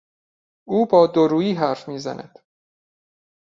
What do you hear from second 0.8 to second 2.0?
با دورویی حرف